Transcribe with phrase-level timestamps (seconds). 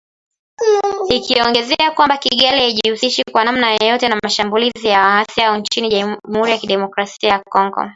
[1.09, 6.57] Ikiongezea kwamba Kigali haijihusishi kwa namna yoyote na mashambulizi ya waasi hao nchini Jamuhuri ya
[6.57, 7.85] kidemokrasia ya Kongo